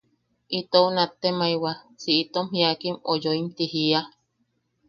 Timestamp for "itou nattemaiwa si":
0.59-2.11